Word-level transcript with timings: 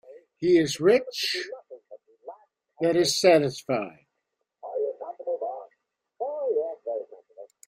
He 0.39 0.57
is 0.57 0.79
rich 0.79 1.45
that 2.79 2.95
is 2.95 3.21
satisfied. 3.21 4.07